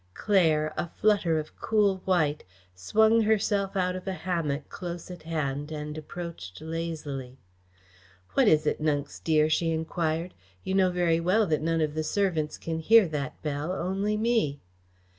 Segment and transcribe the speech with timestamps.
[0.15, 5.71] Claire, a flutter of cool white, swung herself out of a hammock close at hand
[5.71, 7.37] and approached lazily.
[8.33, 10.33] "What is it, Nunks dear?" she enquired.
[10.63, 14.59] "You know very well that none of the servants can hear that bell, only me."